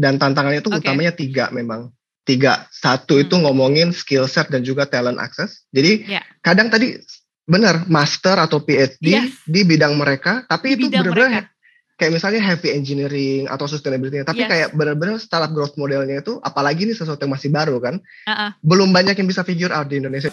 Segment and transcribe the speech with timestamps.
[0.00, 0.80] dan tantangannya itu okay.
[0.80, 1.92] utamanya tiga memang
[2.24, 3.24] tiga satu hmm.
[3.28, 6.24] itu ngomongin skill set dan juga talent access jadi yeah.
[6.40, 6.96] kadang tadi
[7.44, 9.44] benar master atau PhD yes.
[9.44, 11.52] di bidang mereka tapi di itu benar-benar
[12.00, 14.48] kayak misalnya heavy engineering atau sustainability tapi yes.
[14.48, 18.56] kayak benar-benar startup growth modelnya itu apalagi ini sesuatu yang masih baru kan uh-uh.
[18.64, 20.32] belum banyak yang bisa figure out di Indonesia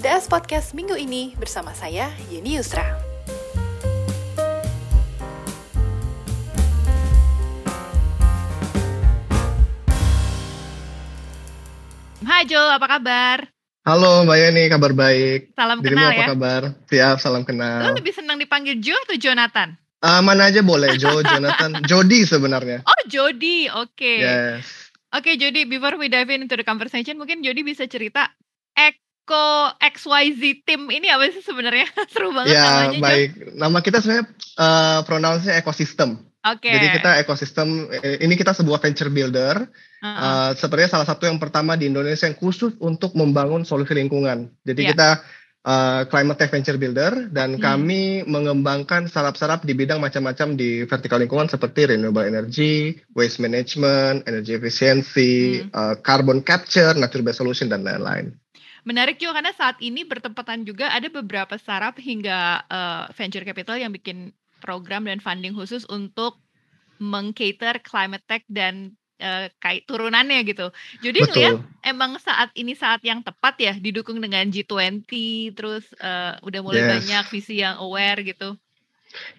[0.00, 3.09] DS Podcast minggu ini bersama saya Yeni Yusra.
[12.20, 13.48] Hai Jo, apa kabar?
[13.80, 15.56] Halo Mbak Yeni, kabar baik.
[15.56, 16.28] Salam Dirimu kenal apa ya.
[16.28, 16.62] kabar?
[16.92, 17.80] Siap, salam kenal.
[17.80, 19.72] Lo lebih senang dipanggil Jo atau Jonathan?
[20.04, 21.80] Uh, mana aja boleh, Jo, Jonathan.
[21.88, 22.84] Jody sebenarnya.
[22.84, 23.96] Oh, Jody, oke.
[23.96, 24.20] Okay.
[24.20, 24.68] Yes.
[25.16, 28.28] Oke, okay, Jody, before we dive into the conversation, mungkin Jody bisa cerita
[28.76, 31.88] Eko XYZ Team ini apa sih sebenarnya?
[32.12, 33.30] Seru banget ya, namanya, baik.
[33.32, 33.44] Jo.
[33.56, 34.26] Nama kita sebenarnya
[34.60, 36.20] uh, pronounce-nya ekosistem.
[36.40, 36.72] Okay.
[36.72, 37.68] Jadi kita ekosistem
[38.00, 39.68] eh, ini kita sebuah venture builder.
[40.00, 40.08] Uh-huh.
[40.08, 44.48] Uh, sepertinya salah satu yang pertama di Indonesia yang khusus untuk membangun solusi lingkungan.
[44.64, 44.90] Jadi yeah.
[44.96, 45.08] kita
[45.68, 47.62] uh, climate tech venture builder dan hmm.
[47.62, 54.56] kami mengembangkan startup-startup di bidang macam-macam di vertikal lingkungan seperti renewable energy, waste management, energy
[54.56, 55.68] efficiency, hmm.
[55.76, 58.32] uh, carbon capture, nature based solution dan lain-lain.
[58.88, 63.92] Menarik juga karena saat ini bertepatan juga ada beberapa startup hingga uh, venture capital yang
[63.92, 66.36] bikin program dan funding khusus untuk
[67.00, 70.68] mengcater climate tech dan uh, kayak turunannya gitu.
[71.00, 75.08] Jadi ngeliat emang saat ini saat yang tepat ya didukung dengan G20
[75.56, 76.90] terus uh, udah mulai yes.
[77.00, 78.54] banyak visi yang aware gitu.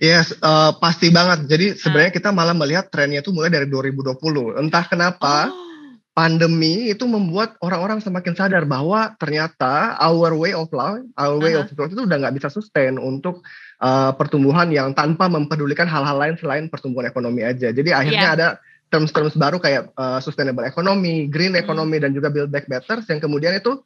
[0.03, 1.47] Yes, uh, pasti banget.
[1.47, 2.17] Jadi sebenarnya uh.
[2.19, 4.59] kita malah melihat trennya itu mulai dari 2020.
[4.59, 5.70] Entah kenapa oh
[6.11, 11.63] pandemi itu membuat orang-orang semakin sadar bahwa ternyata our way of life, our way uh
[11.63, 11.67] -huh.
[11.67, 13.39] of growth itu udah nggak bisa sustain untuk
[13.79, 17.71] uh, pertumbuhan yang tanpa mempedulikan hal-hal lain selain pertumbuhan ekonomi aja.
[17.71, 18.37] Jadi akhirnya yeah.
[18.37, 18.47] ada
[18.91, 21.63] terms-terms baru kayak uh, sustainable economy, green hmm.
[21.63, 23.79] economy dan juga build back better yang kemudian itu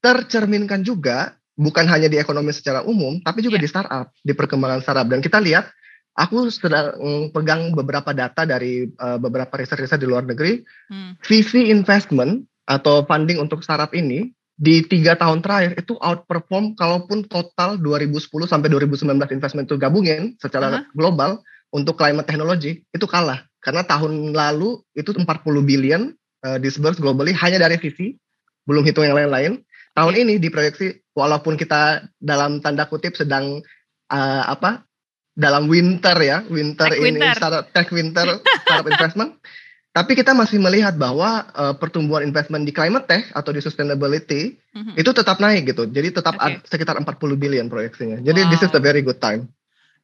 [0.00, 3.64] tercerminkan juga bukan hanya di ekonomi secara umum tapi juga yeah.
[3.64, 5.68] di startup, di perkembangan startup dan kita lihat
[6.16, 6.96] aku sedang
[7.30, 10.64] pegang beberapa data dari uh, beberapa riset-riset di luar negeri.
[10.88, 11.14] Hmm.
[11.20, 17.76] VC investment atau funding untuk startup ini di tiga tahun terakhir itu outperform kalaupun total
[17.76, 20.84] 2010 sampai 2019 investment itu gabungin secara uh -huh.
[20.96, 21.44] global
[21.76, 25.28] untuk climate technology itu kalah karena tahun lalu itu 40
[25.60, 28.16] billion uh, disbursed globally hanya dari VC
[28.64, 29.60] belum hitung yang lain-lain
[29.92, 33.60] tahun ini diproyeksi walaupun kita dalam tanda kutip sedang
[34.08, 34.88] uh, apa
[35.36, 37.36] dalam winter ya winter tech ini winter.
[37.36, 38.26] startup tech winter
[38.64, 39.30] startup investment
[39.96, 44.92] tapi kita masih melihat bahwa uh, pertumbuhan investment di climate tech atau di sustainability mm-hmm.
[45.00, 45.88] itu tetap naik gitu.
[45.88, 46.60] Jadi tetap okay.
[46.68, 48.20] sekitar 40 billion proyeksinya.
[48.20, 48.50] Jadi wow.
[48.52, 49.48] this is a very good time.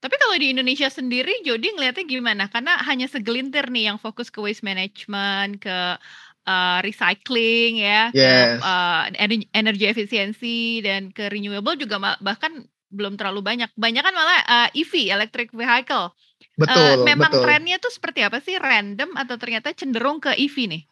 [0.00, 2.48] Tapi kalau di Indonesia sendiri, Jody ngelihatnya gimana?
[2.48, 5.78] Karena hanya segelintir nih yang fokus ke waste management, ke
[6.48, 8.58] uh, recycling ya, yes.
[8.58, 9.02] ke uh,
[9.52, 13.72] energy efisiensi dan ke renewable juga bahkan belum terlalu banyak.
[13.74, 16.12] Banyak kan malah uh, EV, electric vehicle.
[16.60, 17.02] Betul.
[17.02, 17.42] Uh, memang betul.
[17.48, 18.60] trennya tuh seperti apa sih?
[18.60, 20.82] Random atau ternyata cenderung ke EV nih?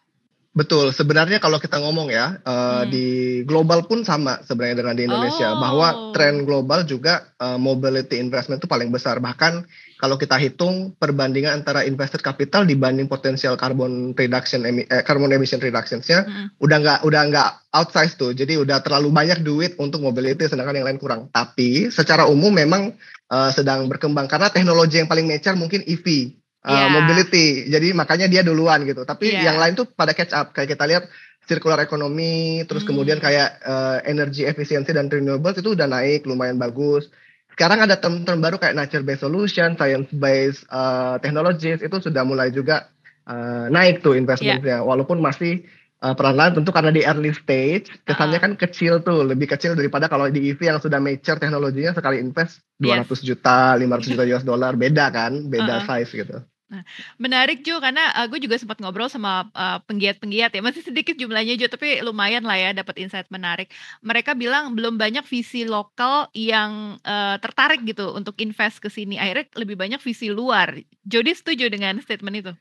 [0.51, 2.91] Betul, sebenarnya kalau kita ngomong ya uh, hmm.
[2.91, 3.07] di
[3.47, 5.63] global pun sama sebenarnya dengan di Indonesia oh.
[5.63, 9.63] bahwa tren global juga uh, mobility investment itu paling besar bahkan
[10.01, 16.25] kalau kita hitung perbandingan antara invested capital dibanding potensial carbon reduction eh, carbon emission reductionsnya
[16.25, 16.47] hmm.
[16.57, 20.89] udah nggak udah nggak outsize tuh jadi udah terlalu banyak duit untuk mobility sedangkan yang
[20.89, 22.97] lain kurang tapi secara umum memang
[23.29, 26.89] uh, sedang berkembang karena teknologi yang paling mature mungkin EV uh, yeah.
[26.91, 27.47] mobility.
[27.71, 29.07] Jadi makanya dia duluan gitu.
[29.07, 29.53] Tapi yeah.
[29.53, 30.53] yang lain tuh pada catch up.
[30.53, 31.05] Kayak kita lihat
[31.49, 32.91] circular economy, terus hmm.
[32.95, 37.11] kemudian kayak uh, energy efficiency dan renewables itu udah naik lumayan bagus.
[37.61, 42.49] Sekarang ada term-term baru kayak nature based solution, science based uh, technologies itu sudah mulai
[42.49, 42.89] juga
[43.29, 44.81] uh, naik tuh investmentnya.
[44.81, 44.89] Yeah.
[44.89, 45.69] Walaupun masih
[46.01, 48.45] uh, perlahan tentu karena di early stage kesannya uh.
[48.49, 52.65] kan kecil tuh, lebih kecil daripada kalau di EV yang sudah mature teknologinya sekali invest
[52.81, 53.21] 200 yes.
[53.29, 56.01] juta, 500 juta US dollar beda kan, beda uh -uh.
[56.01, 56.41] size gitu.
[56.71, 56.87] Nah,
[57.19, 61.59] menarik juga karena uh, gue juga sempat ngobrol sama uh, penggiat-penggiat ya masih sedikit jumlahnya
[61.59, 63.75] juga tapi lumayan lah ya dapat insight menarik.
[64.07, 69.19] Mereka bilang belum banyak visi lokal yang uh, tertarik gitu untuk invest ke sini.
[69.19, 70.79] Akhirnya lebih banyak visi luar.
[71.03, 72.53] Jody setuju dengan statement itu?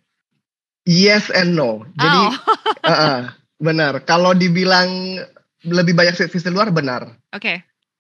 [0.90, 1.86] Yes and no.
[2.02, 2.34] Jadi oh.
[2.34, 3.20] uh, uh,
[3.62, 4.02] benar.
[4.10, 5.22] Kalau dibilang
[5.70, 7.14] lebih banyak visi luar benar.
[7.30, 7.38] Oke.
[7.38, 7.58] Okay.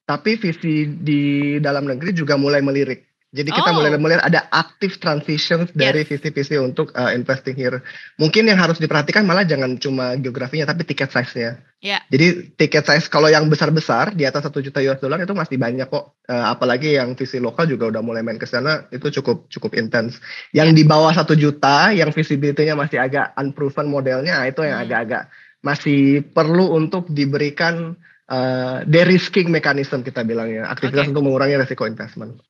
[0.09, 1.21] Tapi visi di
[1.61, 3.77] dalam negeri juga mulai melirik Jadi kita Oh.
[3.77, 7.77] mulai melihat ada active transitions dari visi-visi untuk uh, investing here.
[8.17, 11.61] Mungkin yang harus diperhatikan malah jangan cuma geografinya tapi tiket size-nya.
[11.77, 12.01] Ya.
[12.09, 15.85] Jadi tiket size kalau yang besar-besar di atas 1 juta US dollar itu masih banyak
[15.85, 16.17] kok.
[16.25, 20.17] Uh, apalagi yang visi lokal juga udah mulai main ke sana itu cukup cukup intens.
[20.49, 24.85] Yang di bawah 1 juta yang visibility-nya masih agak unproven modelnya nah, itu yang Hmm.
[24.89, 25.23] agak-agak
[25.61, 27.93] masih perlu untuk diberikan
[28.25, 30.65] uh, de-risking mechanism kita bilangnya.
[30.65, 31.11] Aktivitas Oke.
[31.13, 32.41] untuk mengurangi resiko investment.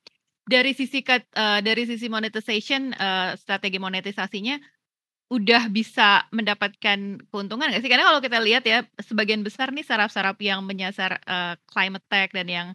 [0.50, 4.58] Dari sisi eh, dari sisi monetization eh, strategi monetisasinya
[5.30, 7.90] udah bisa mendapatkan keuntungan nggak sih?
[7.90, 12.50] Karena kalau kita lihat ya sebagian besar nih saraf-saraf yang menyasar eh, climate tech dan
[12.50, 12.68] yang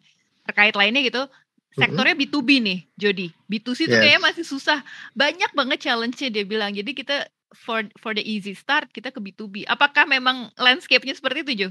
[0.48, 1.28] terkait lainnya gitu
[1.76, 3.28] sektornya B2B nih, Jody.
[3.52, 4.00] B2C itu Yes.
[4.00, 4.80] kayaknya masih susah.
[5.12, 6.72] Banyak banget challenge-nya dia bilang.
[6.72, 9.68] Jadi kita for for the easy start kita ke B2B.
[9.68, 11.70] Apakah memang landscape-nya seperti itu, Jo?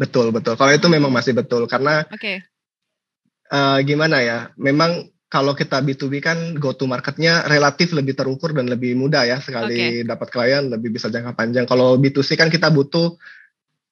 [0.00, 0.56] Betul betul.
[0.56, 2.44] Kalau itu memang masih betul karena Oke.
[3.52, 4.38] eh, gimana ya?
[4.56, 9.42] Memang kalau kita B2B kan go to marketnya relatif lebih terukur dan lebih mudah ya
[9.42, 11.66] sekali dapat klien lebih bisa jangka panjang.
[11.66, 13.18] Kalau B2C kan kita butuh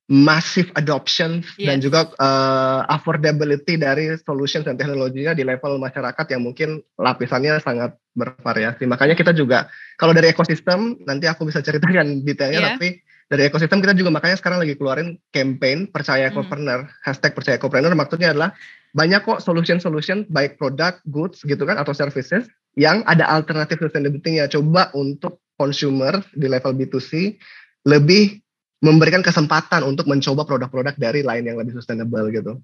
[0.04, 1.84] massive adoption dan Yes.
[1.88, 8.84] juga eh, affordability dari solutions dan teknologinya di level masyarakat yang mungkin lapisannya sangat bervariasi.
[8.84, 9.66] Makanya kita juga
[9.96, 12.68] kalau dari ekosistem nanti aku bisa ceritakan detailnya Iya.
[12.76, 16.84] tapi dari ekosistem kita juga makanya sekarang lagi keluarin campaign percaya Hmm.
[17.02, 18.52] hashtag percaya ekopreneur maksudnya adalah
[18.94, 22.46] banyak kok solution-solution baik produk, goods gitu kan atau services
[22.78, 24.46] yang ada alternatif sustainability-nya.
[24.46, 27.34] Coba untuk consumer di level B2C
[27.90, 28.38] lebih
[28.84, 32.60] memberikan kesempatan untuk mencoba produk-produk dari lain yang lebih sustainable gitu.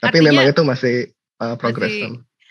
[0.00, 0.94] Tapi Artinya- memang itu masih
[1.42, 1.92] uh, progress.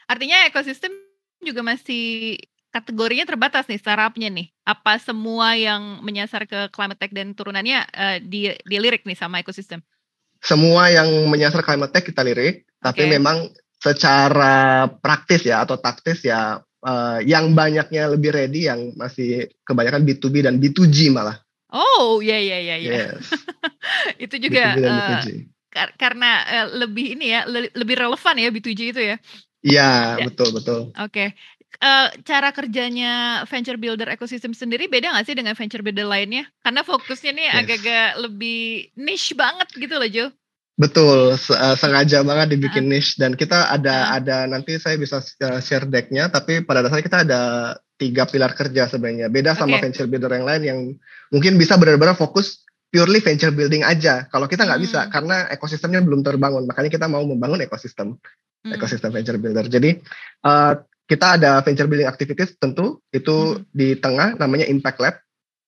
[0.05, 0.93] Artinya ekosistem
[1.41, 2.37] juga masih
[2.73, 4.49] kategorinya terbatas nih startupnya nih.
[4.65, 9.79] Apa semua yang menyasar ke climate tech dan turunannya eh, di dilirik nih sama ekosistem?
[10.43, 13.13] Semua yang menyasar climate tech kita lirik, tapi Oke.
[13.15, 13.37] memang
[13.79, 20.43] secara praktis ya atau taktis ya uh, yang banyaknya lebih ready yang masih kebanyakan B2B
[20.43, 21.39] dan B2G malah.
[21.71, 23.15] Oh, ya ya ya ya.
[24.23, 25.27] Itu juga B2B dan eh, B2G.
[25.73, 29.15] kar- karena eh, lebih ini ya, le- lebih relevan ya B2G itu ya.
[29.63, 30.25] Iya, Ya.
[30.27, 30.79] betul betul.
[30.99, 31.31] Oke.
[31.81, 36.45] Eh, cara kerjanya venture builder ekosistem sendiri beda nggak sih dengan venture builder lainnya?
[36.61, 37.57] Karena fokusnya nih Yes.
[37.59, 38.61] agak-agak lebih
[38.95, 40.25] niche banget gitu loh, Jo.
[40.73, 45.85] Betul, uh, sengaja banget dibikin niche dan kita ada ada nanti saya bisa uh, share
[45.85, 47.41] decknya, tapi pada dasarnya kita ada
[47.93, 49.29] tiga pilar kerja sebenarnya.
[49.29, 50.79] Beda sama venture builder yang lain yang
[51.29, 54.25] mungkin bisa benar-benar fokus purely venture building aja.
[54.33, 55.11] Kalau kita nggak bisa Hmm.
[55.13, 58.17] karena ekosistemnya belum terbangun, makanya kita mau membangun ekosistem
[58.65, 58.73] Hmm.
[58.73, 59.69] ekosistem venture builder.
[59.69, 59.99] Jadi
[60.41, 60.73] uh,
[61.13, 63.69] kita ada venture building activities tentu itu Hmm.
[63.69, 65.15] di tengah namanya Impact Lab.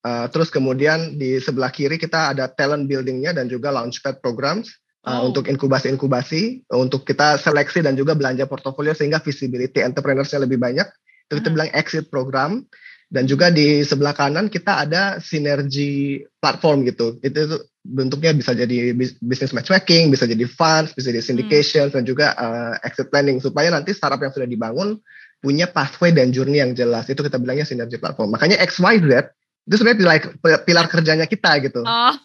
[0.06, 4.69] Uh, terus kemudian di sebelah kiri kita ada talent buildingnya dan juga launchpad programs
[5.06, 5.30] uh, Oh.
[5.30, 10.86] untuk inkubasi-inkubasi untuk kita seleksi dan juga belanja portofolio sehingga visibility entrepreneursnya lebih banyak.
[11.30, 11.56] Itu kita Hmm.
[11.57, 12.65] bilang exit program
[13.09, 17.21] dan juga di sebelah kanan kita ada sinergi platform gitu.
[17.21, 22.74] Itu, bentuknya bisa jadi business matchmaking, bisa jadi funds, bisa jadi syndication dan juga uh,
[22.81, 24.98] exit planning supaya nanti startup yang sudah dibangun
[25.45, 27.06] punya pathway dan journey yang jelas.
[27.06, 28.33] Itu kita bilangnya sinergi platform.
[28.33, 29.30] Makanya XYZ
[29.69, 30.18] itu sebenarnya pilar,
[30.65, 31.86] pilar kerjanya kita gitu.
[31.86, 32.15] Oh,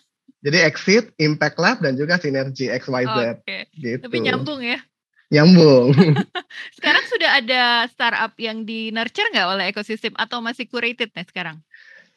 [0.41, 3.59] Jadi exit, impact lab dan juga sinergi XYZ oke.
[3.77, 4.09] gitu.
[4.09, 4.81] Tapi nyambung ya.
[5.29, 5.93] Nyambung.
[6.81, 7.63] Sekarang sudah ada
[7.93, 11.61] startup yang di nurture nggak oleh ekosistem atau masih curated nih sekarang?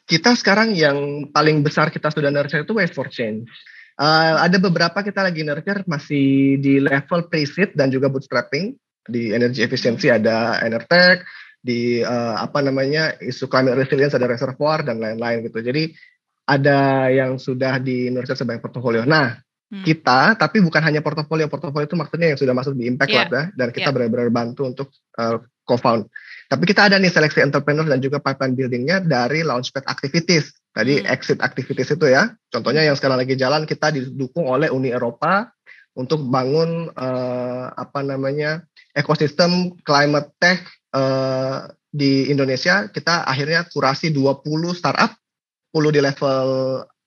[0.04, 3.48] kita sekarang yang paling besar kita sudah nurture itu Waste for Change.
[3.94, 8.76] Uh, ada beberapa kita lagi nurture masih di level pre-seed dan juga bootstrapping.
[9.04, 11.24] Di energy efficiency ada Enertech,
[11.64, 15.64] di uh, apa namanya isu climate resilience ada reservoir dan lain-lain gitu.
[15.64, 15.92] Jadi
[16.44, 19.08] ada yang sudah di nurture sebagai portofolio.
[19.08, 19.40] Nah,
[19.72, 19.80] Hmm.
[19.80, 23.26] kita tapi bukan hanya portofolio, portofolio itu maksudnya yang sudah masuk di Impact Yeah.
[23.26, 23.94] Lab ya, dan kita Yeah.
[23.96, 26.04] benar-benar bantu untuk uh, co-found.
[26.52, 30.52] Tapi kita ada nih seleksi entrepreneur dan juga pipeline buildingnya dari launchpad activities.
[30.68, 31.08] Tadi Hmm.
[31.08, 32.28] exit activities itu ya.
[32.52, 35.48] Contohnya yang sekarang lagi jalan kita didukung oleh Uni Eropa
[35.94, 40.62] untuk bangun uh, apa namanya ekosistem climate tech
[40.94, 42.90] uh, di Indonesia.
[42.90, 44.42] Kita akhirnya kurasi 20
[44.74, 45.14] startup,
[45.70, 46.48] 10 di level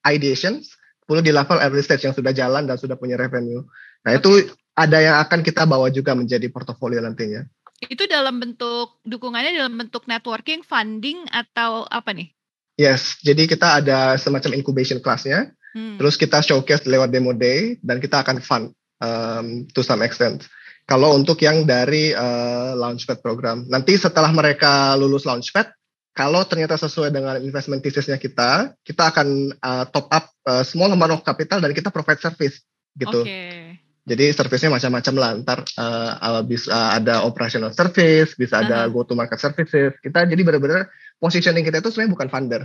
[0.07, 0.63] ideation,
[1.07, 3.63] 10 di level early stage yang sudah jalan dan sudah punya revenue.
[4.07, 7.43] Nah, itu ada yang akan kita bawa juga menjadi portofolio nantinya.
[7.83, 12.33] Itu dalam bentuk dukungannya dalam bentuk networking, funding atau apa nih?
[12.77, 16.01] Yes, jadi kita ada semacam incubation class-nya, Hmm.
[16.01, 20.41] terus kita showcase lewat demo day, dan kita akan fund um, to some extent.
[20.89, 25.69] Kalau untuk yang dari uh, Launchpad program, nanti setelah mereka lulus Launchpad,
[26.17, 31.13] kalau ternyata sesuai dengan investment thesis-nya kita, kita akan uh, top up uh, small amount
[31.13, 32.65] of capital dan kita provide service
[32.97, 33.21] gitu.
[33.21, 33.77] Oke.
[34.07, 35.29] Jadi service-nya macam-macam lah.
[35.43, 38.95] Ntar uh, bisa ada operational service, bisa ada uh -huh.
[38.95, 39.93] go to market services.
[39.99, 40.89] Kita jadi benar-benar
[41.21, 42.63] positioning kita itu sebenarnya bukan funder.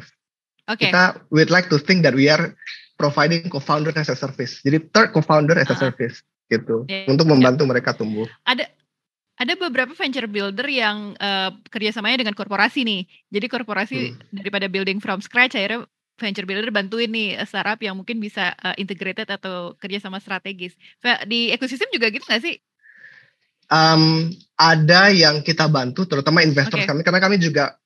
[0.64, 0.88] Okay.
[0.88, 2.54] Kita we'd like to think that we are
[3.02, 4.62] providing co-founder as a service.
[4.62, 5.82] Jadi third co-founder as a uh -huh.
[5.90, 7.11] service gitu yeah.
[7.11, 7.71] untuk membantu yeah.
[7.75, 8.30] mereka tumbuh.
[8.47, 8.71] Ada
[9.42, 13.02] ada beberapa venture builder yang uh, kerjasamanya dengan korporasi nih.
[13.32, 14.38] Jadi korporasi hmm.
[14.38, 15.82] daripada building from scratch akhirnya
[16.21, 20.78] venture builder bantuin nih eh, startup yang mungkin bisa uh, integrated atau kerja sama strategis.
[21.26, 22.56] Di ekosistem juga gitu nggak sih?
[23.73, 24.28] Um,
[24.61, 26.85] ada yang kita bantu, terutama investor okay.
[26.85, 27.80] kami, karena kami juga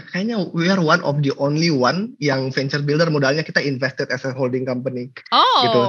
[0.00, 4.24] kayaknya we are one of the only one yang venture builder modalnya kita invested as
[4.24, 5.12] a holding company.
[5.28, 5.82] Oh, gitu.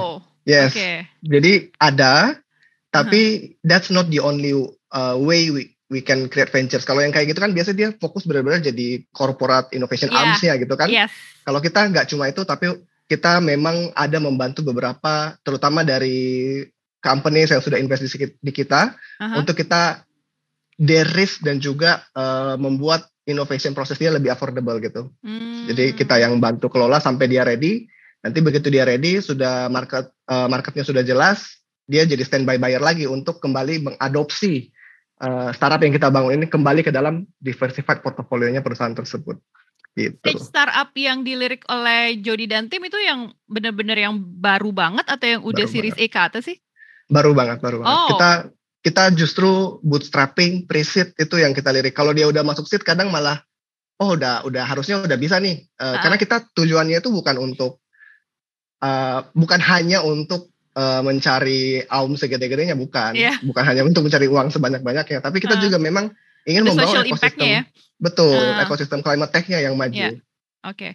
[0.44, 0.76] yes.
[0.76, 1.08] Okay.
[1.24, 2.36] Jadi ada,
[2.92, 3.64] tapi uh -huh.
[3.64, 4.52] that's not the only
[4.92, 6.84] uh, way we we can create ventures.
[6.84, 10.20] Kalau yang kayak gitu kan biasanya dia fokus benar-benar jadi corporate innovation yeah.
[10.20, 10.88] arms-nya gitu kan.
[10.92, 11.12] Yes.
[11.44, 12.72] Kalau kita nggak cuma itu, tapi
[13.04, 16.60] kita memang ada membantu beberapa, terutama dari
[17.04, 19.44] company yang sudah investasi di kita, uh-huh.
[19.44, 20.08] untuk kita
[20.80, 25.08] de-risk dan juga uh, membuat innovation prosesnya lebih affordable gitu.
[25.24, 25.68] Hmm.
[25.68, 27.88] Jadi kita yang bantu kelola sampai dia ready.
[28.24, 33.04] Nanti begitu dia ready, sudah market uh, marketnya sudah jelas, dia jadi standby buyer lagi
[33.04, 34.72] untuk kembali mengadopsi
[35.20, 39.36] uh, startup yang kita bangun ini kembali ke dalam diversified portofolionya perusahaan tersebut.
[39.94, 40.16] Gitu.
[40.24, 45.26] Stage startup yang dilirik oleh Jody dan tim itu yang benar-benar yang baru banget atau
[45.28, 46.08] yang udah baru series banget.
[46.08, 46.56] E ke atas sih?
[47.06, 47.92] Baru banget, baru banget.
[47.92, 48.08] Oh.
[48.10, 48.30] Kita
[48.84, 51.96] kita justru bootstrapping, pre-seed itu yang kita lirik.
[51.96, 53.40] Kalau dia udah masuk seed kadang malah
[53.96, 55.64] oh udah udah harusnya udah bisa nih.
[55.80, 56.04] Uh, uh.
[56.04, 57.80] Karena kita tujuannya itu bukan untuk
[58.84, 63.40] uh, bukan hanya untuk uh, mencari aum segede-gedenya bukan, yeah.
[63.40, 66.12] bukan hanya untuk mencari uang sebanyak-banyaknya, tapi kita uh, juga memang
[66.44, 67.62] ingin membangun ekosistem, ya?
[67.96, 69.96] betul, uh, ekosistem climate tech-nya yang maju.
[69.96, 70.20] Yeah.
[70.64, 70.92] Oke, okay.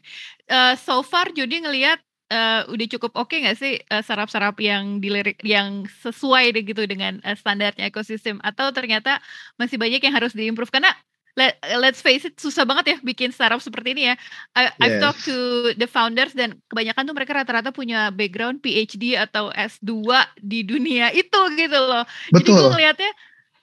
[0.49, 5.01] uh, so far Jody ngelihat uh, udah cukup oke okay nggak sih uh, sarap-sarap yang
[5.01, 9.19] dilirik yang sesuai gitu dengan uh, standarnya ekosistem atau ternyata
[9.57, 10.93] masih banyak yang harus diimprove karena
[11.37, 14.15] let, let's face it susah banget ya bikin startup seperti ini ya.
[14.57, 14.73] I, yes.
[14.81, 15.37] I've talked to
[15.79, 20.03] the founders dan kebanyakan tuh mereka rata-rata punya background PhD atau S2
[20.39, 22.03] di dunia itu gitu loh.
[22.35, 22.43] Betul.
[22.43, 23.11] Jadi gue ngeliatnya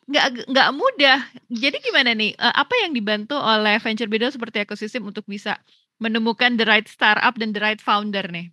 [0.07, 1.19] nggak nggak mudah.
[1.51, 2.33] Jadi gimana nih?
[2.39, 5.59] Apa yang dibantu oleh venture builder seperti ekosistem untuk bisa
[5.99, 8.53] menemukan the right startup dan the right founder nih?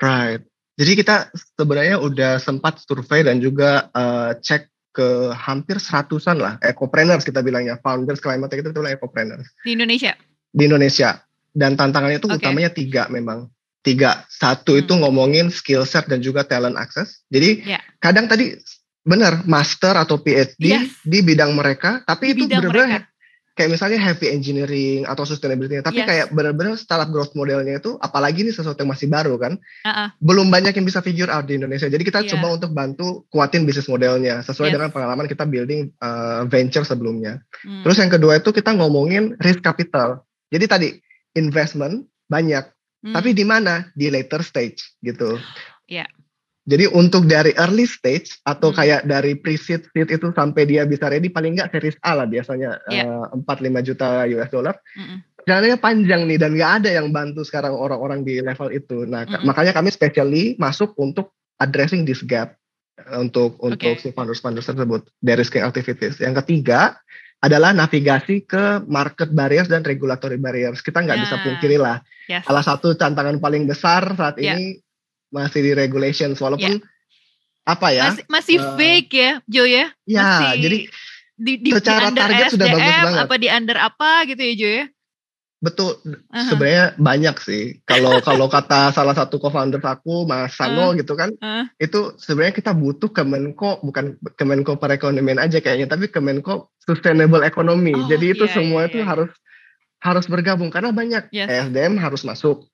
[0.00, 0.42] Right.
[0.80, 7.24] Jadi kita sebenarnya udah sempat survei dan juga uh, cek ke hampir seratusan lah ecopreneurs
[7.24, 10.12] kita bilangnya founders climate itu itulah ecopreneurs di Indonesia
[10.52, 11.16] di Indonesia
[11.56, 12.36] dan tantangannya itu okay.
[12.44, 13.48] utamanya tiga memang
[13.80, 14.80] tiga satu hmm.
[14.84, 17.82] itu ngomongin skill set dan juga talent access jadi yeah.
[18.04, 18.52] kadang tadi
[19.02, 21.00] benar master atau PhD yes.
[21.02, 23.08] di bidang mereka tapi di itu benar-benar
[23.52, 26.08] kayak misalnya heavy engineering atau sustainability tapi yes.
[26.08, 30.08] kayak benar-benar startup growth modelnya itu apalagi ini sesuatu yang masih baru kan uh-uh.
[30.24, 32.30] belum banyak yang bisa figure out di Indonesia jadi kita yeah.
[32.32, 34.74] coba untuk bantu kuatin bisnis modelnya sesuai yes.
[34.80, 37.84] dengan pengalaman kita building uh, venture sebelumnya hmm.
[37.84, 40.88] terus yang kedua itu kita ngomongin risk capital jadi tadi
[41.36, 42.64] investment banyak
[43.04, 43.12] hmm.
[43.12, 45.36] tapi di mana di later stage gitu
[45.92, 46.08] yeah.
[46.62, 48.76] Jadi untuk dari early stage atau hmm.
[48.78, 52.78] kayak dari pre-seed seed itu sampai dia bisa ready paling nggak series A lah biasanya
[52.86, 53.26] yeah.
[53.34, 54.76] uh, 4-5 juta US dollar.
[54.94, 59.02] Mm Jalannya panjang nih dan nggak ada yang bantu sekarang orang-orang di level itu.
[59.10, 62.54] Nah mm makanya kami specially masuk untuk addressing this gap
[63.10, 63.66] uh, untuk okay.
[63.74, 66.22] untuk si founders-founders tersebut dari risking activities.
[66.22, 66.94] Yang ketiga
[67.42, 70.78] adalah navigasi ke market barriers dan regulatory barriers.
[70.78, 71.24] Kita nggak yeah.
[71.26, 71.98] bisa pungkiri lah.
[72.30, 72.46] Yes.
[72.46, 74.54] Salah satu tantangan paling besar saat yeah.
[74.54, 74.78] ini
[75.32, 77.66] masih di regulations walaupun yeah.
[77.66, 80.78] apa ya masih, masih uh, fake ya Jo ya ya masih jadi
[81.32, 84.54] di, di, secara di target SDM, sudah bagus banget apa di under apa gitu ya
[84.54, 84.84] Jo ya
[85.62, 86.50] betul uh-huh.
[86.50, 91.30] sebenarnya banyak sih kalau kalau kata salah satu co-founder aku Mas Sano uh, gitu kan
[91.38, 91.70] uh.
[91.78, 98.10] itu sebenarnya kita butuh Kemenko bukan Kemenko perekonomian aja kayaknya tapi Kemenko sustainable economy oh,
[98.10, 99.06] jadi itu iya, semua iya, itu iya.
[99.06, 99.30] harus
[100.02, 101.46] harus bergabung karena banyak yes.
[101.46, 102.66] ESDM harus masuk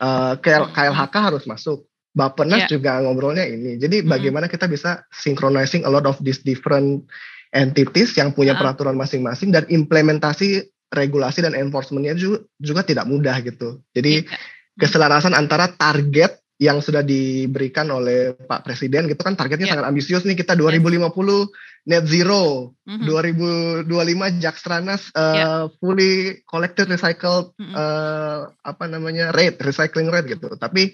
[0.00, 2.70] uh, KL, KLHK harus masuk Bapenas yeah.
[2.70, 3.78] juga ngobrolnya ini.
[3.78, 4.10] Jadi mm-hmm.
[4.10, 7.06] bagaimana kita bisa synchronizing a lot of these different
[7.54, 13.38] entities yang punya uh peraturan masing-masing dan implementasi regulasi dan enforcementnya juga, juga tidak mudah
[13.46, 13.78] gitu.
[13.94, 14.38] Jadi yeah.
[14.74, 19.74] keselarasan antara target yang sudah diberikan oleh Pak Presiden gitu kan targetnya yeah.
[19.80, 21.48] sangat ambisius nih kita 2050 yes.
[21.88, 23.88] net zero, mm-hmm.
[23.88, 25.64] 2025 Jakstranas uh, yeah.
[25.80, 27.72] fully collected recycled mm-hmm.
[27.72, 30.52] uh, apa namanya rate recycling rate gitu.
[30.58, 30.92] Tapi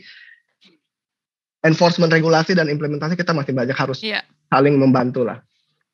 [1.67, 4.23] enforcement regulasi dan implementasi kita masih banyak harus yeah.
[4.49, 5.43] saling membantu lah.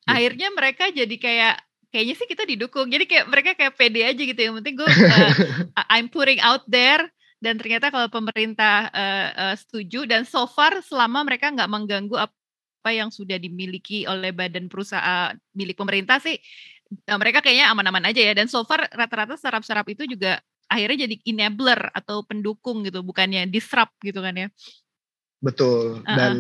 [0.05, 1.55] Akhirnya mereka jadi kayak
[1.89, 2.89] kayaknya sih kita didukung.
[2.93, 4.41] Jadi kayak mereka kayak pede aja gitu.
[4.41, 7.09] Yang penting gue uh, I'm putting out there
[7.43, 12.91] dan ternyata kalau pemerintah uh, uh, setuju dan so far selama mereka nggak mengganggu apa
[12.95, 16.39] yang sudah dimiliki oleh badan perusahaan milik pemerintah sih
[17.11, 20.39] uh, mereka kayaknya aman-aman aja ya dan so far rata-rata startup-startup itu juga
[20.71, 24.49] akhirnya jadi enabler atau pendukung gitu bukannya disrupt gitu kan ya
[25.43, 26.01] Betul.
[26.07, 26.15] Uh-uh.
[26.15, 26.35] Dan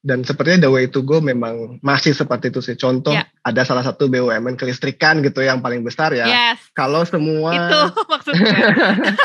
[0.00, 2.74] dan sepertinya the way to go memang masih seperti itu sih.
[2.74, 3.28] Contoh yeah.
[3.44, 6.24] ada salah satu BUMN kelistrikan gitu yang paling besar ya.
[6.24, 6.72] Yes.
[6.72, 7.80] Kalau semua Itu
[8.12, 8.56] maksudnya.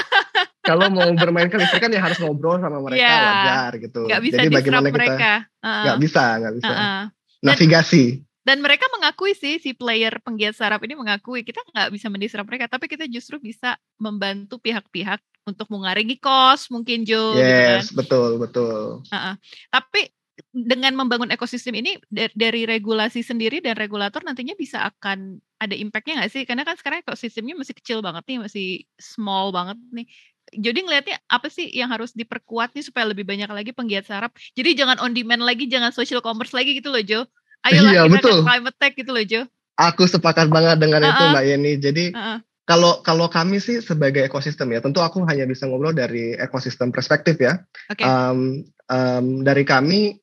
[0.67, 3.23] kalau mau bermain kelistrikan ya harus ngobrol sama mereka yeah.
[3.23, 4.01] wajar gitu.
[4.05, 5.15] Gak bisa Jadi bagaimana mereka.
[5.15, 5.33] kita
[5.63, 5.85] uh-uh.
[5.87, 6.73] Gak bisa, gak bisa.
[6.75, 7.01] Uh-uh.
[7.41, 8.05] Navigasi.
[8.19, 12.45] Dan, dan mereka mengakui sih si player penggiat saraf ini mengakui kita nggak bisa mendisrupt
[12.45, 17.33] mereka, tapi kita justru bisa membantu pihak-pihak untuk mengarengi kos mungkin Jo.
[17.33, 17.97] Gitu yes, gitu kan.
[17.97, 18.79] betul betul.
[19.09, 19.33] Uh -uh.
[19.73, 20.11] Tapi
[20.51, 26.31] dengan membangun ekosistem ini dari regulasi sendiri dan regulator nantinya bisa akan ada impactnya nggak
[26.33, 26.43] sih?
[26.45, 28.67] Karena kan sekarang ekosistemnya masih kecil banget nih, masih
[28.97, 30.07] small banget nih.
[30.51, 34.33] Jadi ngelihatnya apa sih yang harus diperkuat nih supaya lebih banyak lagi penggiat saraf.
[34.57, 37.23] Jadi jangan on demand lagi, jangan social commerce lagi gitu loh Jo.
[37.65, 38.41] Ayolah iya, kita betul.
[38.41, 39.41] climate tech gitu loh Jo.
[39.79, 41.13] Aku sepakat banget dengan uh -uh.
[41.13, 41.73] itu Mbak Yeni.
[41.77, 45.97] Jadi uh -uh kalau kalau kami sih sebagai ekosistem ya, tentu aku hanya bisa ngobrol
[45.97, 47.57] dari ekosistem perspektif ya.
[47.89, 48.05] Okay.
[48.05, 50.21] Um, um, dari kami,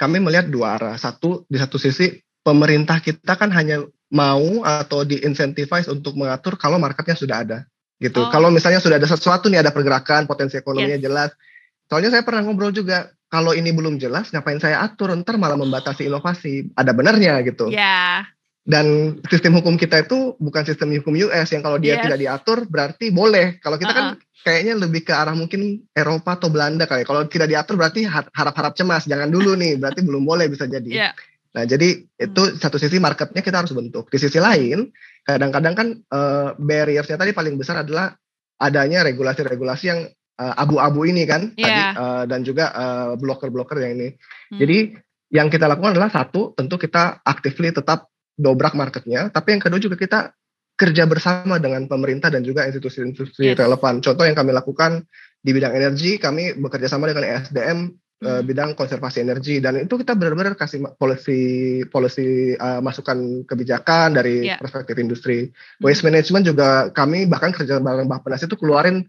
[0.00, 0.96] kami melihat dua arah.
[0.96, 7.18] Satu di satu sisi pemerintah kita kan hanya mau atau diincentivize untuk mengatur kalau marketnya
[7.18, 7.58] sudah ada,
[8.00, 8.24] gitu.
[8.24, 8.30] Oh.
[8.32, 11.04] Kalau misalnya sudah ada sesuatu nih, ada pergerakan, potensi ekonominya yes.
[11.04, 11.30] jelas.
[11.84, 15.12] Soalnya saya pernah ngobrol juga, kalau ini belum jelas, ngapain saya atur?
[15.12, 16.72] Ntar malah membatasi inovasi.
[16.72, 17.68] Ada benarnya gitu.
[17.68, 17.78] Ya.
[18.24, 22.08] Yeah dan sistem hukum kita itu bukan sistem hukum US yang kalau dia yes.
[22.08, 23.60] tidak diatur berarti boleh.
[23.60, 24.00] Kalau kita uh -uh.
[24.00, 24.06] kan
[24.40, 27.04] kayaknya lebih ke arah mungkin Eropa atau Belanda kali.
[27.04, 29.04] Kalau tidak diatur berarti harap-harap cemas.
[29.04, 30.88] Jangan dulu nih, berarti belum boleh bisa jadi.
[30.88, 31.12] Yeah.
[31.54, 32.56] Nah, jadi itu hmm.
[32.56, 34.08] satu sisi marketnya kita harus bentuk.
[34.08, 34.88] Di sisi lain,
[35.28, 38.16] kadang-kadang kan uh, barriersnya tadi paling besar adalah
[38.58, 40.08] adanya regulasi-regulasi yang
[40.40, 41.68] uh, abu-abu ini kan yeah.
[41.68, 44.08] tadi uh, dan juga uh, blocker-blocker yang ini.
[44.50, 44.56] Hmm.
[44.56, 44.78] Jadi
[45.36, 49.96] yang kita lakukan adalah satu, tentu kita actively tetap dobrak marketnya, tapi yang kedua juga
[49.98, 50.34] kita
[50.74, 53.58] kerja bersama dengan pemerintah dan juga institusi-institusi yes.
[53.58, 54.02] relevan.
[54.02, 55.06] Contoh yang kami lakukan
[55.38, 58.26] di bidang energi, kami bekerja sama dengan ESDM hmm.
[58.26, 61.42] uh, bidang konservasi energi dan itu kita benar-benar kasih policy
[61.86, 64.58] policy uh, masukan kebijakan dari yeah.
[64.58, 65.46] perspektif industri.
[65.46, 65.86] Hmm.
[65.86, 69.06] Waste management juga kami bahkan kerja bareng Bapenas itu keluarin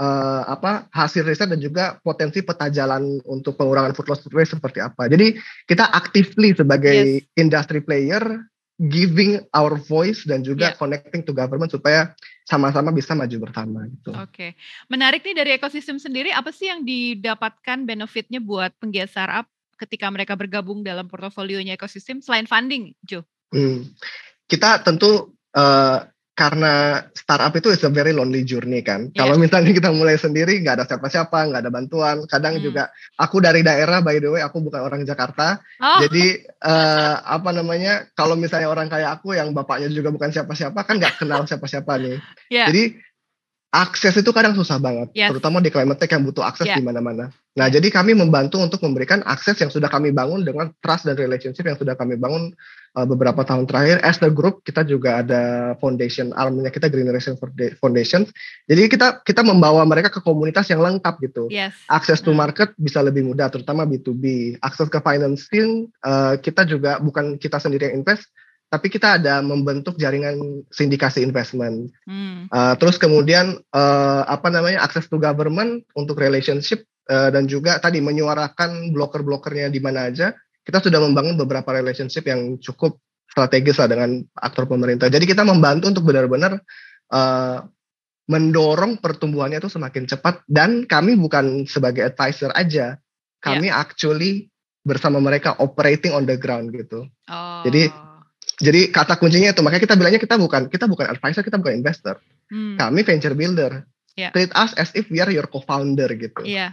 [0.00, 4.80] uh, apa hasil riset dan juga potensi peta jalan untuk pengurangan food loss waste seperti
[4.80, 5.12] apa.
[5.12, 5.36] Jadi
[5.68, 7.36] kita actively sebagai yes.
[7.36, 8.48] industry player
[8.82, 10.78] giving our voice dan juga yeah.
[10.78, 14.10] connecting to government supaya sama-sama bisa maju bersama gitu.
[14.10, 14.50] Oke, okay.
[14.90, 19.46] menarik nih dari ekosistem sendiri apa sih yang didapatkan benefitnya buat penggiat startup
[19.78, 23.22] ketika mereka bergabung dalam portofolionya ekosistem selain funding, Jo?
[23.54, 23.86] Hmm.
[24.50, 25.98] Kita tentu uh,
[26.32, 29.12] karena startup itu is a very lonely journey kan.
[29.12, 29.24] Yeah.
[29.28, 32.24] Kalau misalnya kita mulai sendiri nggak ada siapa-siapa, nggak ada bantuan.
[32.24, 32.64] Kadang hmm.
[32.64, 32.88] juga
[33.20, 35.60] aku dari daerah by the way, aku bukan orang Jakarta.
[35.76, 36.00] Oh.
[36.00, 38.08] Jadi uh, apa namanya?
[38.16, 42.16] Kalau misalnya orang kayak aku yang bapaknya juga bukan siapa-siapa kan nggak kenal siapa-siapa nih.
[42.48, 42.72] Yeah.
[42.72, 42.96] Jadi
[43.72, 45.32] akses itu kadang susah banget, yes.
[45.32, 46.76] terutama di climate tech yang butuh akses yeah.
[46.76, 47.32] di mana-mana.
[47.56, 51.64] Nah, jadi kami membantu untuk memberikan akses yang sudah kami bangun dengan trust dan relationship
[51.64, 52.52] yang sudah kami bangun
[52.96, 54.04] uh, beberapa tahun terakhir.
[54.04, 57.40] As the group, kita juga ada foundation armnya kita Green Generation
[57.80, 58.28] Foundation.
[58.68, 61.48] Jadi kita kita membawa mereka ke komunitas yang lengkap gitu.
[61.48, 61.72] Yes.
[61.88, 62.44] Akses to hmm.
[62.44, 64.56] market bisa lebih mudah, terutama B2B.
[64.60, 68.28] Akses ke financing uh, kita juga bukan kita sendiri yang invest,
[68.72, 71.92] tapi kita ada membentuk jaringan sindikasi investment.
[72.08, 72.48] Hmm.
[72.48, 78.00] Uh, terus kemudian uh, apa namanya akses to government untuk relationship uh, dan juga tadi
[78.00, 80.32] menyuarakan bloker-blokernya di mana aja.
[80.64, 82.96] Kita sudah membangun beberapa relationship yang cukup
[83.28, 85.12] strategis lah dengan aktor pemerintah.
[85.12, 86.56] Jadi kita membantu untuk benar-benar
[87.12, 87.68] uh,
[88.24, 92.96] mendorong pertumbuhannya itu semakin cepat dan kami bukan sebagai advisor aja,
[93.44, 93.84] kami yeah.
[93.84, 94.48] actually
[94.80, 97.04] bersama mereka operating on the ground gitu.
[97.28, 97.62] Oh.
[97.68, 97.90] Jadi
[98.62, 102.22] jadi kata kuncinya itu makanya kita bilangnya kita bukan kita bukan advisor kita bukan investor
[102.48, 102.78] hmm.
[102.78, 103.82] kami venture builder
[104.14, 104.30] yeah.
[104.30, 106.72] treat us as if we are your co-founder gitu iya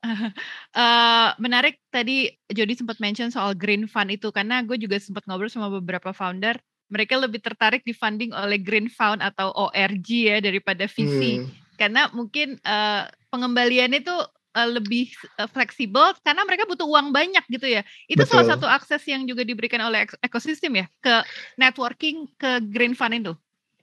[0.80, 5.52] uh, menarik tadi Jody sempat mention soal green fund itu karena gue juga sempat ngobrol
[5.52, 6.56] sama beberapa founder
[6.90, 11.76] mereka lebih tertarik di funding oleh green fund atau ORG ya daripada VC hmm.
[11.78, 14.16] karena mungkin uh, pengembaliannya itu
[14.54, 17.82] uh, lebih uh, fleksibel karena mereka butuh uang banyak gitu ya.
[18.06, 18.42] Itu Betul.
[18.42, 21.14] salah satu akses yang juga diberikan oleh ekosistem ya ke
[21.58, 23.32] networking ke green fund itu.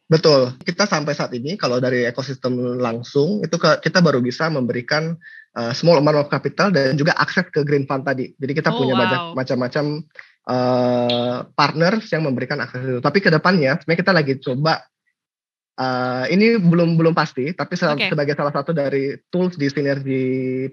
[0.08, 0.56] Betul.
[0.64, 5.20] Kita sampai saat ini kalau dari ekosistem langsung itu ke, kita baru bisa memberikan
[5.60, 8.32] uh, small amount of capital dan juga akses ke green fund tadi.
[8.40, 9.02] Jadi kita oh, punya wow.
[9.04, 9.86] banyak macam-macam
[10.48, 13.04] uh, partners yang memberikan akses itu.
[13.04, 14.80] Tapi ke depannya sebenarnya kita lagi coba
[15.78, 18.10] Uh, ini belum belum pasti, tapi okay.
[18.10, 20.22] sebagai salah satu dari tools di sinergi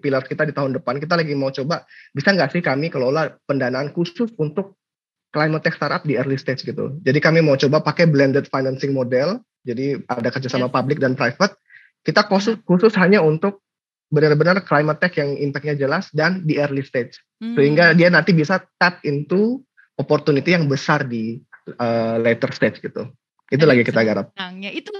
[0.00, 1.84] pilar kita di tahun depan, kita lagi mau coba
[2.16, 4.80] bisa nggak sih kami kelola pendanaan khusus untuk
[5.28, 6.96] climate tech startup di early stage gitu.
[7.04, 10.74] Jadi kami mau coba pakai blended financing model, jadi ada kerjasama yes.
[10.80, 11.52] public dan private.
[12.00, 13.60] Kita khusus khusus hanya untuk
[14.08, 17.60] benar-benar climate tech yang impactnya jelas dan di early stage, hmm.
[17.60, 19.60] sehingga dia nanti bisa tap into
[20.00, 21.44] opportunity yang besar di
[21.76, 23.12] uh, later stage gitu.
[23.52, 24.32] Itu lagi kita garap.
[24.72, 24.92] Itu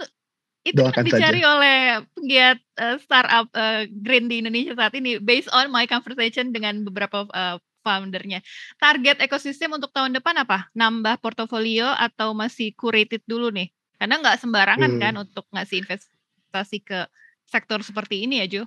[0.65, 1.53] itu kan dicari saja.
[1.61, 1.79] oleh
[2.17, 7.29] pegiat uh, startup uh, green di Indonesia saat ini based on my conversation dengan beberapa
[7.29, 8.41] uh, foundernya.
[8.81, 10.73] Target ekosistem untuk tahun depan apa?
[10.73, 13.69] Nambah portofolio atau masih curated dulu nih?
[14.01, 15.01] Karena nggak sembarangan hmm.
[15.05, 17.05] kan untuk ngasih investasi ke
[17.45, 18.63] sektor seperti ini ya Jo?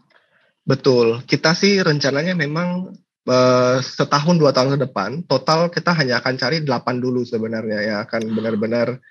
[0.70, 1.26] Betul.
[1.26, 2.94] Kita sih rencananya memang
[3.26, 7.96] uh, setahun dua tahun ke depan total kita hanya akan cari delapan dulu sebenarnya ya
[8.08, 9.02] akan benar-benar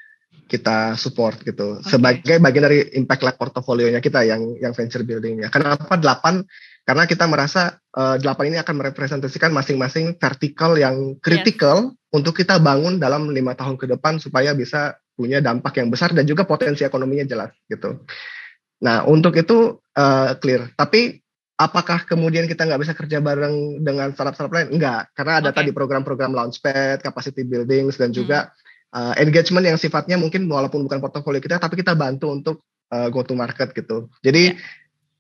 [0.46, 1.90] kita support gitu okay.
[1.90, 5.50] sebagai bagian dari impact lab portofolionya kita yang yang venture buildingnya.
[5.50, 6.46] Kenapa delapan?
[6.86, 12.14] Karena kita merasa uh, delapan ini akan merepresentasikan masing-masing vertikal yang kritikal yes.
[12.14, 16.22] untuk kita bangun dalam lima tahun ke depan supaya bisa punya dampak yang besar dan
[16.30, 18.06] juga potensi ekonominya jelas gitu.
[18.86, 20.70] Nah untuk itu uh, clear.
[20.78, 21.18] Tapi
[21.58, 24.78] apakah kemudian kita nggak bisa kerja bareng dengan startup-startup lain?
[24.78, 25.66] Enggak, karena ada okay.
[25.66, 28.65] tadi program-program launchpad, capacity buildings dan juga hmm
[28.96, 33.20] uh, engagement yang sifatnya mungkin walaupun bukan portofolio kita tapi kita bantu untuk uh, go
[33.20, 34.09] to market gitu.
[34.24, 34.56] Jadi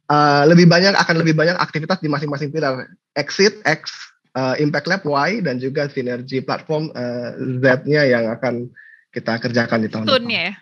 [0.08, 2.88] uh, lebih banyak akan lebih banyak aktivitas di masing-masing pilar.
[3.12, 3.92] Exit X,
[4.36, 8.72] uh, Impact Lab Y dan juga sinergi platform uh, Z-nya yang akan
[9.12, 10.28] kita kerjakan di tahun depan.
[10.28, 10.54] ya.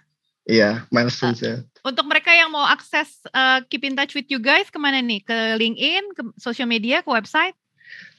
[0.44, 1.56] Iya, milestones uh, ya.
[1.84, 5.24] Untuk mereka yang mau akses uh, keep in touch with you guys ke mana nih?
[5.24, 7.56] Ke LinkedIn, ke social media, ke website?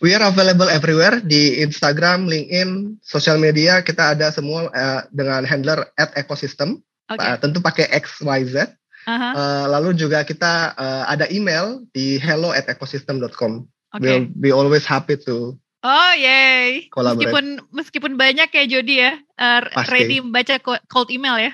[0.03, 5.88] We are available everywhere di Instagram, LinkedIn, sosial media kita ada semua uh, dengan handler
[5.95, 6.83] at ecosystem.
[7.07, 7.23] Okay.
[7.23, 8.75] Uh, tentu pakai X Y Z.
[9.05, 9.31] Uh-huh.
[9.38, 13.63] Uh, lalu juga kita uh, ada email di hello at ecosystem.com.
[13.95, 14.03] Okay.
[14.03, 16.89] We'll be always happy to Oh yay.
[16.89, 19.61] Meskipun meskipun banyak ya Jody ya, uh,
[19.93, 20.57] ready baca
[20.89, 21.51] cold email ya.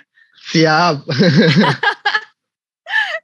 [0.56, 1.04] Siap.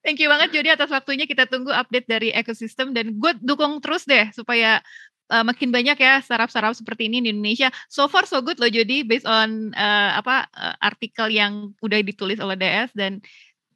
[0.08, 1.28] Thank you banget Jody atas waktunya.
[1.28, 4.80] Kita tunggu update dari ekosistem dan gue dukung terus deh supaya
[5.28, 7.68] uh, makin banyak ya startup-startup seperti ini di Indonesia.
[7.92, 12.40] So far so good loh jadi based on uh, apa uh, artikel yang udah ditulis
[12.40, 13.20] oleh DS dan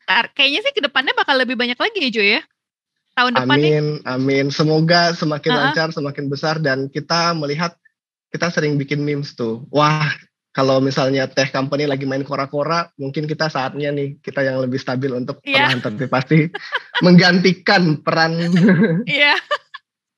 [0.08, 2.42] kayaknya sih ke depannya bakal lebih banyak lagi ya Jo ya.
[3.12, 4.08] Tahun depan Amin, nih.
[4.08, 4.46] amin.
[4.56, 5.64] Semoga semakin uh -huh.
[5.76, 7.76] lancar, semakin besar dan kita melihat
[8.32, 9.68] kita sering bikin memes tuh.
[9.68, 10.08] Wah,
[10.52, 15.12] kalau misalnya teh company lagi main kora-kora, mungkin kita saatnya nih kita yang lebih stabil
[15.16, 15.66] untuk yeah.
[15.68, 16.38] perlahan tapi pasti
[17.06, 18.36] menggantikan peran.
[19.08, 19.36] Iya.
[19.36, 19.40] yeah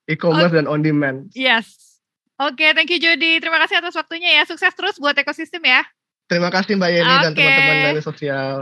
[0.07, 0.59] e-commerce okay.
[0.63, 1.31] dan on demand.
[1.35, 1.99] Yes.
[2.41, 3.39] Oke, okay, thank you Jody.
[3.39, 4.43] Terima kasih atas waktunya ya.
[4.43, 5.85] Sukses terus buat ekosistem ya.
[6.27, 7.21] Terima kasih Mbak Yeni okay.
[7.21, 8.55] dan teman-teman dari sosial.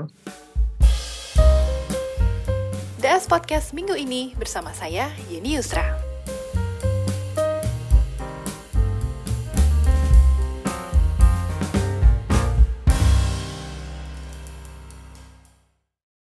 [3.01, 6.10] DS Podcast minggu ini bersama saya Yeni Yusra.